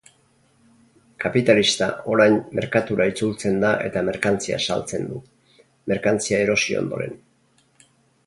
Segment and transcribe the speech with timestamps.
[1.23, 5.21] Kapitalista orain merkatura itzultzen da eta merkantzia saltzen du,
[5.93, 7.15] merkantzia erosi ondoren.